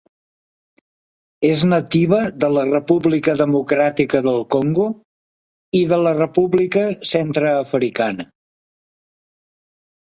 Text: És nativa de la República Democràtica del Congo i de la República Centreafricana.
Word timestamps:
És 1.49 1.65
nativa 1.73 2.21
de 2.45 2.49
la 2.55 2.63
República 2.71 3.35
Democràtica 3.43 4.23
del 4.31 4.41
Congo 4.57 4.89
i 5.83 5.83
de 5.93 6.01
la 6.09 6.17
República 6.23 6.89
Centreafricana. 7.15 8.29